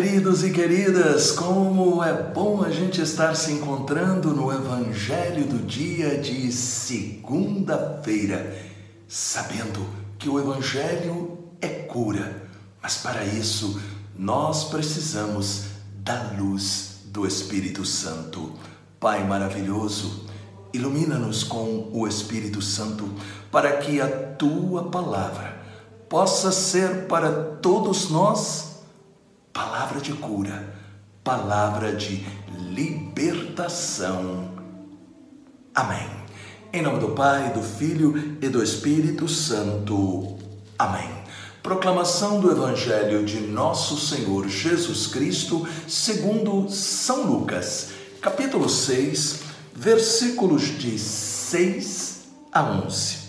queridos 0.00 0.44
e 0.44 0.52
queridas, 0.52 1.32
como 1.32 2.04
é 2.04 2.12
bom 2.12 2.62
a 2.62 2.70
gente 2.70 3.00
estar 3.00 3.34
se 3.34 3.50
encontrando 3.50 4.28
no 4.28 4.52
Evangelho 4.52 5.44
do 5.44 5.66
dia 5.66 6.18
de 6.18 6.52
segunda-feira, 6.52 8.56
sabendo 9.08 9.84
que 10.16 10.28
o 10.28 10.38
Evangelho 10.38 11.36
é 11.60 11.66
cura, 11.66 12.44
mas 12.80 12.98
para 12.98 13.24
isso 13.24 13.80
nós 14.16 14.68
precisamos 14.68 15.64
da 15.96 16.30
luz 16.38 17.00
do 17.06 17.26
Espírito 17.26 17.84
Santo. 17.84 18.52
Pai 19.00 19.26
maravilhoso, 19.26 20.26
ilumina-nos 20.72 21.42
com 21.42 21.90
o 21.92 22.06
Espírito 22.06 22.62
Santo 22.62 23.04
para 23.50 23.78
que 23.78 24.00
a 24.00 24.06
tua 24.06 24.92
palavra 24.92 25.60
possa 26.08 26.52
ser 26.52 27.08
para 27.08 27.32
todos 27.60 28.10
nós 28.10 28.67
palavra 29.58 30.00
de 30.00 30.12
cura, 30.12 30.72
palavra 31.24 31.92
de 31.92 32.24
libertação. 32.70 34.52
Amém. 35.74 36.08
Em 36.72 36.80
nome 36.80 37.00
do 37.00 37.08
Pai, 37.08 37.52
do 37.52 37.60
Filho 37.60 38.38
e 38.40 38.48
do 38.48 38.62
Espírito 38.62 39.26
Santo. 39.26 40.38
Amém. 40.78 41.10
Proclamação 41.60 42.38
do 42.38 42.52
Evangelho 42.52 43.24
de 43.24 43.40
Nosso 43.40 43.98
Senhor 43.98 44.48
Jesus 44.48 45.08
Cristo, 45.08 45.66
segundo 45.88 46.70
São 46.70 47.24
Lucas, 47.24 47.88
capítulo 48.20 48.68
6, 48.68 49.40
versículos 49.74 50.78
de 50.78 50.96
6 50.96 52.28
a 52.52 52.62
11. 52.62 53.27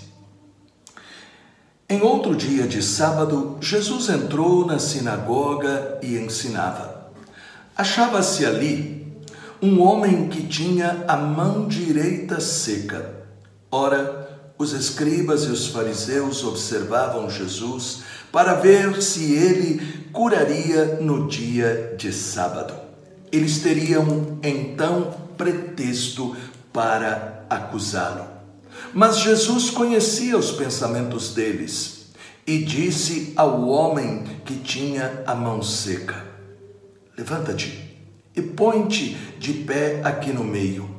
Em 1.92 2.04
outro 2.04 2.36
dia 2.36 2.68
de 2.68 2.84
sábado, 2.84 3.58
Jesus 3.59 4.09
entrou 4.09 4.64
na 4.64 4.78
sinagoga 4.78 5.98
e 6.04 6.20
ensinava. 6.20 7.09
Achava-se 7.76 8.45
ali 8.45 9.12
um 9.59 9.82
homem 9.82 10.30
que 10.30 10.45
tinha 10.45 11.04
a 11.08 11.17
mão 11.17 11.67
direita 11.67 12.40
seca. 12.40 13.12
Ora, 13.72 14.30
os 14.56 14.72
escribas 14.72 15.45
e 15.45 15.48
os 15.48 15.66
fariseus 15.66 16.44
observavam 16.44 17.28
Jesus 17.28 18.04
para 18.32 18.54
ver 18.54 19.02
se 19.02 19.34
ele 19.34 20.06
curaria 20.14 21.00
no 21.02 21.28
dia 21.28 21.95
de 21.98 22.14
sábado. 22.14 22.76
Eles 23.32 23.64
teriam 23.64 24.38
então 24.44 25.12
pretexto 25.36 26.38
para 26.72 27.45
acusá-lo. 27.50 28.39
Mas 28.94 29.20
Jesus 29.20 29.70
conhecia 29.70 30.38
os 30.38 30.52
pensamentos 30.52 31.34
deles 31.34 32.08
e 32.45 32.58
disse 32.59 33.34
ao 33.36 33.68
homem 33.68 34.23
que 34.44 34.56
tinha 34.56 35.23
a 35.28 35.36
mão 35.36 35.62
seca: 35.62 36.26
Levanta-te 37.17 37.95
e 38.36 38.42
põe-te 38.42 39.16
de 39.38 39.54
pé 39.54 40.02
aqui 40.04 40.32
no 40.32 40.44
meio. 40.44 40.90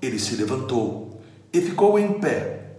Ele 0.00 0.18
se 0.18 0.34
levantou 0.34 1.22
e 1.52 1.60
ficou 1.60 1.98
em 1.98 2.14
pé. 2.14 2.76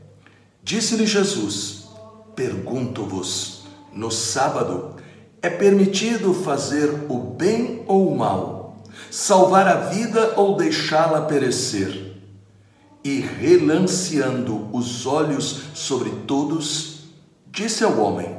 Disse-lhe 0.62 1.08
Jesus: 1.08 1.88
Pergunto-vos, 2.36 3.64
no 3.92 4.12
sábado 4.12 4.96
é 5.42 5.50
permitido 5.50 6.34
fazer 6.34 6.90
o 7.10 7.18
bem 7.18 7.84
ou 7.88 8.12
o 8.12 8.18
mal, 8.18 8.84
salvar 9.10 9.68
a 9.68 9.76
vida 9.90 10.34
ou 10.38 10.56
deixá-la 10.56 11.22
perecer? 11.22 12.03
E 13.04 13.20
relanceando 13.20 14.70
os 14.72 15.06
olhos 15.06 15.64
sobre 15.74 16.10
todos, 16.26 17.10
disse 17.52 17.84
ao 17.84 18.00
homem: 18.00 18.38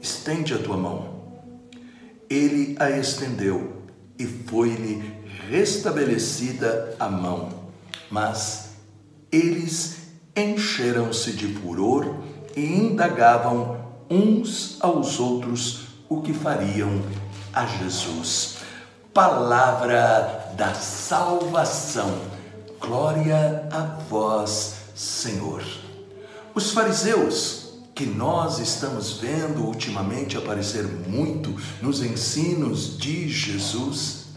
Estende 0.00 0.54
a 0.54 0.58
tua 0.58 0.76
mão. 0.76 1.10
Ele 2.28 2.76
a 2.78 2.90
estendeu 2.90 3.82
e 4.18 4.24
foi-lhe 4.24 5.02
restabelecida 5.50 6.96
a 6.98 7.08
mão. 7.08 7.50
Mas 8.10 8.70
eles 9.30 9.96
encheram-se 10.34 11.32
de 11.32 11.46
furor 11.54 12.16
e 12.56 12.64
indagavam 12.64 13.84
uns 14.08 14.78
aos 14.80 15.20
outros 15.20 15.88
o 16.08 16.22
que 16.22 16.32
fariam 16.32 17.02
a 17.52 17.66
Jesus. 17.66 18.58
Palavra 19.12 20.54
da 20.56 20.74
salvação 20.74 22.39
Glória 22.80 23.68
a 23.70 23.98
vós, 24.08 24.76
Senhor. 24.96 25.62
Os 26.54 26.72
fariseus, 26.72 27.74
que 27.94 28.06
nós 28.06 28.58
estamos 28.58 29.18
vendo 29.18 29.66
ultimamente 29.66 30.38
aparecer 30.38 30.84
muito 30.84 31.54
nos 31.82 32.02
ensinos 32.02 32.96
de 32.96 33.28
Jesus, 33.28 34.28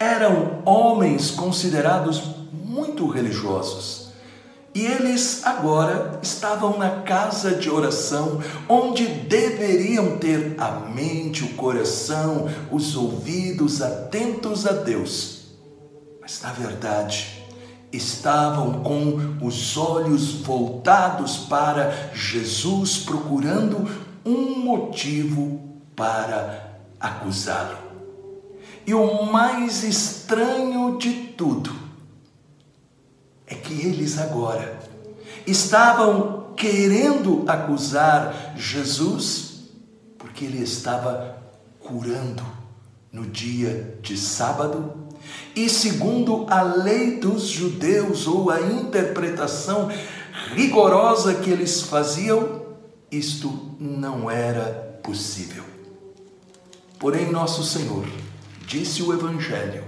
eram 0.00 0.62
homens 0.64 1.30
considerados 1.30 2.22
muito 2.52 3.06
religiosos. 3.06 4.08
E 4.74 4.84
eles 4.84 5.46
agora 5.46 6.18
estavam 6.22 6.76
na 6.76 7.02
casa 7.02 7.52
de 7.54 7.70
oração, 7.70 8.42
onde 8.68 9.06
deveriam 9.06 10.18
ter 10.18 10.56
a 10.58 10.72
mente, 10.72 11.44
o 11.44 11.54
coração, 11.54 12.48
os 12.70 12.96
ouvidos 12.96 13.80
atentos 13.80 14.66
a 14.66 14.72
Deus. 14.72 15.42
Mas 16.20 16.40
na 16.42 16.52
verdade, 16.52 17.41
estavam 17.92 18.82
com 18.82 19.36
os 19.44 19.76
olhos 19.76 20.32
voltados 20.34 21.38
para 21.38 22.10
Jesus, 22.14 22.98
procurando 22.98 23.88
um 24.24 24.58
motivo 24.58 25.60
para 25.94 26.78
acusá-lo. 26.98 27.76
E 28.86 28.94
o 28.94 29.24
mais 29.24 29.84
estranho 29.84 30.96
de 30.98 31.12
tudo 31.36 31.72
é 33.46 33.54
que 33.54 33.74
eles 33.74 34.18
agora 34.18 34.80
estavam 35.46 36.52
querendo 36.56 37.44
acusar 37.46 38.54
Jesus 38.56 39.52
porque 40.18 40.44
ele 40.44 40.62
estava 40.62 41.36
curando 41.80 42.42
no 43.12 43.26
dia 43.26 43.98
de 44.00 44.16
sábado 44.16 45.01
e 45.54 45.68
segundo 45.68 46.46
a 46.48 46.62
lei 46.62 47.18
dos 47.18 47.46
judeus 47.46 48.26
ou 48.26 48.50
a 48.50 48.60
interpretação 48.60 49.90
rigorosa 50.54 51.34
que 51.34 51.50
eles 51.50 51.82
faziam, 51.82 52.62
isto 53.10 53.76
não 53.78 54.30
era 54.30 54.98
possível. 55.02 55.64
Porém, 56.98 57.30
nosso 57.30 57.62
Senhor 57.62 58.06
disse 58.66 59.02
o 59.02 59.12
Evangelho, 59.12 59.84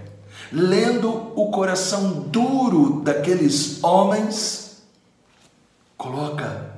lendo 0.53 1.33
o 1.35 1.51
coração 1.51 2.25
duro 2.29 3.01
daqueles 3.01 3.83
homens, 3.83 4.83
coloca 5.97 6.75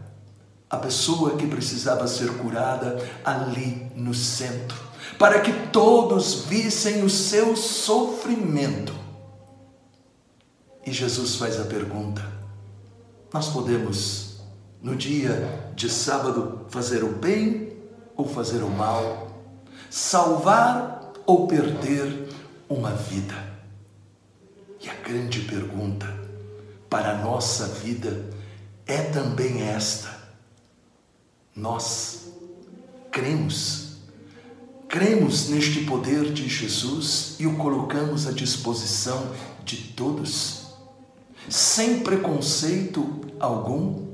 a 0.69 0.77
pessoa 0.77 1.37
que 1.37 1.47
precisava 1.47 2.07
ser 2.07 2.29
curada 2.39 2.99
ali 3.25 3.91
no 3.97 4.15
centro 4.15 4.86
para 5.19 5.41
que 5.41 5.53
todos 5.71 6.45
vissem 6.47 7.03
o 7.03 7.11
seu 7.11 7.57
sofrimento. 7.57 8.95
E 10.85 10.93
Jesus 10.93 11.37
faz 11.37 11.61
a 11.61 11.65
pergunta: 11.65 12.23
Nós 13.33 13.49
podemos, 13.49 14.41
no 14.81 14.95
dia 14.95 15.71
de 15.75 15.91
sábado, 15.91 16.67
fazer 16.69 17.03
o 17.03 17.13
bem 17.13 17.73
ou 18.17 18.29
fazer 18.29 18.63
o 18.63 18.71
mal? 18.71 19.27
Salvar 19.91 21.13
ou 21.27 21.47
perder 21.47 22.29
uma 22.69 22.91
vida? 22.93 23.35
E 24.81 24.89
a 24.89 24.95
grande 24.95 25.41
pergunta 25.41 26.07
para 26.91 27.13
a 27.13 27.19
nossa 27.19 27.67
vida 27.67 28.27
é 28.87 29.03
também 29.03 29.63
esta: 29.63 30.15
Nós 31.55 32.33
cremos 33.11 33.86
Cremos 34.89 35.49
neste 35.49 35.81
poder 35.81 36.33
de 36.33 36.49
Jesus 36.49 37.37
e 37.39 37.47
o 37.47 37.57
colocamos 37.57 38.27
à 38.27 38.33
disposição 38.33 39.33
de 39.65 39.77
todos, 39.77 40.67
sem 41.49 42.01
preconceito 42.01 43.21
algum. 43.41 44.07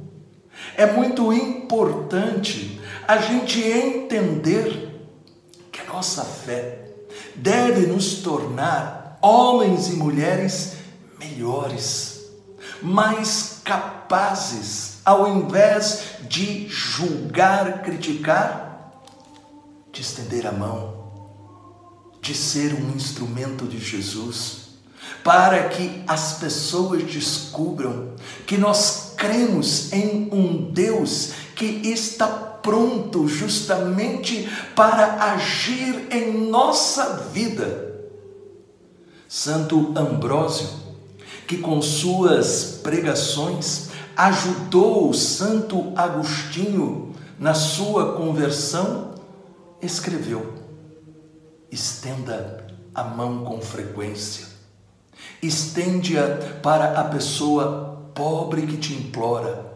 É 0.77 0.91
muito 0.91 1.33
importante 1.33 2.81
a 3.07 3.19
gente 3.19 3.61
entender 3.61 5.09
que 5.71 5.81
a 5.81 5.93
nossa 5.93 6.25
fé 6.25 6.79
deve 7.35 7.87
nos 7.87 8.17
tornar 8.17 9.19
homens 9.21 9.89
e 9.89 9.97
mulheres 9.97 10.75
melhores, 11.19 12.23
mais 12.81 13.61
capazes, 13.63 14.99
ao 15.05 15.29
invés 15.29 16.17
de 16.29 16.67
julgar, 16.69 17.83
criticar 17.83 18.72
de 19.93 20.01
estender 20.01 20.47
a 20.47 20.53
mão, 20.53 20.95
de 22.21 22.35
ser 22.35 22.73
um 22.75 22.97
instrumento 22.97 23.67
de 23.67 23.79
Jesus, 23.79 24.63
para 25.23 25.69
que 25.69 26.03
as 26.09 26.35
pessoas 26.39 27.03
descubram 27.05 28.15
que 28.47 28.57
nós 28.57 29.13
cremos 29.17 29.93
em 29.93 30.29
um 30.33 30.73
Deus 30.73 31.33
que 31.55 31.65
está 31.89 32.27
pronto 32.27 33.29
justamente 33.29 34.49
para 34.75 35.33
agir 35.33 36.09
em 36.11 36.49
nossa 36.49 37.29
vida. 37.33 37.93
Santo 39.29 39.93
Ambrósio, 39.97 40.69
que 41.47 41.59
com 41.59 41.81
suas 41.83 42.81
pregações 42.83 43.89
ajudou 44.17 45.13
Santo 45.13 45.93
Agostinho 45.97 47.15
na 47.39 47.55
sua 47.55 48.13
conversão, 48.15 49.12
escreveu: 49.83 50.55
estenda 51.71 52.67
a 52.95 53.03
mão 53.03 53.45
com 53.45 53.61
frequência, 53.61 54.47
estende-a 55.43 56.61
para 56.63 57.01
a 57.01 57.05
pessoa 57.05 58.11
pobre 58.15 58.67
que 58.67 58.77
te 58.77 58.95
implora, 58.95 59.75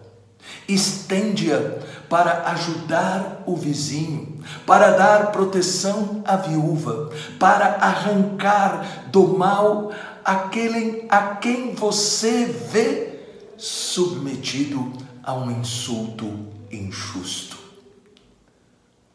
estende-a 0.68 1.84
para 2.08 2.50
ajudar 2.50 3.42
o 3.46 3.56
vizinho, 3.56 4.40
para 4.64 4.92
dar 4.92 5.32
proteção 5.32 6.22
à 6.24 6.36
viúva, 6.36 7.10
para 7.38 7.66
arrancar 7.76 9.08
do 9.10 9.26
mal 9.26 9.90
aquele 10.24 11.06
a 11.08 11.36
quem 11.36 11.74
você 11.74 12.44
vê 12.44 13.16
submetido 13.56 14.92
a 15.22 15.34
um 15.34 15.50
insulto 15.50 16.46
injusto. 16.70 17.56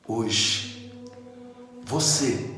Hoje, 0.07 0.70
você 1.91 2.49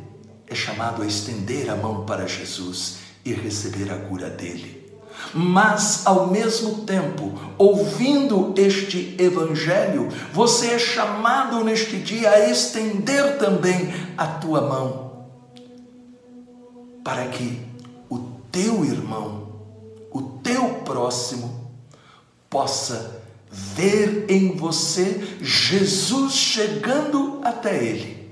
é 0.46 0.54
chamado 0.54 1.02
a 1.02 1.08
estender 1.08 1.68
a 1.68 1.76
mão 1.76 2.06
para 2.06 2.28
Jesus 2.28 2.98
e 3.26 3.34
receber 3.34 3.92
a 3.92 3.98
cura 3.98 4.30
dele. 4.30 4.94
Mas, 5.34 6.06
ao 6.06 6.28
mesmo 6.28 6.84
tempo, 6.84 7.34
ouvindo 7.58 8.54
este 8.56 9.16
Evangelho, 9.18 10.08
você 10.32 10.74
é 10.74 10.80
chamado 10.80 11.64
neste 11.64 11.98
dia 11.98 12.30
a 12.30 12.48
estender 12.48 13.40
também 13.40 13.92
a 14.16 14.28
tua 14.28 14.62
mão, 14.62 15.26
para 17.04 17.26
que 17.30 17.60
o 18.08 18.20
teu 18.52 18.86
irmão, 18.86 19.48
o 20.12 20.22
teu 20.22 20.76
próximo, 20.86 21.72
possa 22.52 23.20
ver 23.50 24.28
em 24.30 24.56
você 24.56 25.38
Jesus 25.42 26.34
chegando 26.34 27.40
até 27.44 27.84
ele 27.84 28.23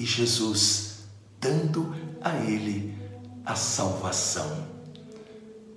e 0.00 0.06
Jesus 0.06 1.00
dando 1.38 1.94
a 2.22 2.34
ele 2.38 2.98
a 3.44 3.54
salvação. 3.54 4.66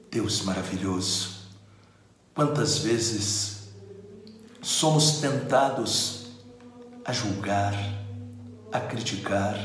Deus 0.10 0.44
maravilhoso, 0.44 1.42
quantas 2.34 2.78
vezes 2.78 3.64
somos 4.62 5.20
tentados 5.20 6.28
a 7.04 7.12
julgar, 7.12 7.74
a 8.72 8.80
criticar, 8.80 9.58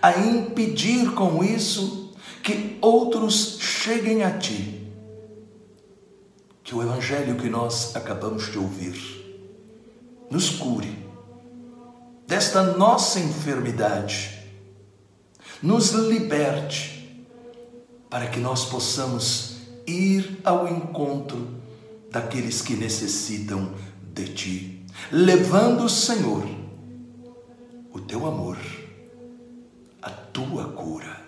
a 0.00 0.18
impedir 0.18 1.12
com 1.12 1.44
isso 1.44 2.14
que 2.42 2.78
outros 2.80 3.58
cheguem 3.60 4.24
a 4.24 4.38
ti 4.38 4.90
que 6.64 6.74
o 6.74 6.82
Evangelho 6.82 7.36
que 7.36 7.48
nós 7.48 7.94
acabamos 7.96 8.50
de 8.50 8.58
ouvir 8.58 8.96
nos 10.30 10.50
cure 10.50 11.07
desta 12.28 12.62
nossa 12.62 13.18
enfermidade, 13.18 14.38
nos 15.62 15.92
liberte, 15.92 17.26
para 18.10 18.26
que 18.26 18.38
nós 18.38 18.66
possamos 18.66 19.56
ir 19.86 20.38
ao 20.44 20.68
encontro 20.68 21.48
daqueles 22.10 22.60
que 22.60 22.74
necessitam 22.74 23.72
de 24.12 24.26
Ti, 24.34 24.86
levando, 25.10 25.88
Senhor, 25.88 26.46
o 27.90 27.98
Teu 27.98 28.26
amor, 28.26 28.58
a 30.02 30.10
Tua 30.10 30.68
cura. 30.72 31.18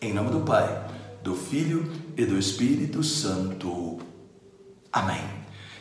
Em 0.00 0.12
nome 0.12 0.30
do 0.30 0.40
Pai, 0.40 0.84
do 1.22 1.36
Filho 1.36 1.92
e 2.16 2.24
do 2.24 2.36
Espírito 2.36 3.04
Santo. 3.04 3.98
Amém. 4.92 5.22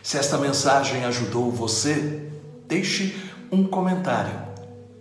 Se 0.04 0.18
esta 0.18 0.38
mensagem 0.38 1.06
ajudou 1.06 1.52
você, 1.52 2.30
deixe 2.68 3.28
um 3.52 3.66
comentário, 3.66 4.40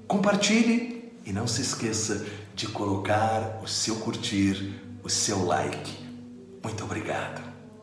compartilhe 0.07 1.13
e 1.25 1.33
não 1.33 1.47
se 1.47 1.63
esqueça 1.63 2.27
de 2.55 2.69
colocar 2.69 3.61
o 3.63 3.67
seu 3.67 3.97
curtir, 3.97 4.81
o 5.03 5.09
seu 5.09 5.45
like. 5.45 5.93
Muito 6.63 6.85
obrigado. 6.85 7.46